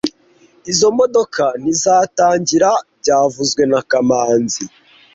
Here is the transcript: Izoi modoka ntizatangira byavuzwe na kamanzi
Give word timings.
Izoi 0.71 0.95
modoka 0.99 1.43
ntizatangira 1.61 2.69
byavuzwe 2.99 3.61
na 3.71 3.81
kamanzi 3.89 4.63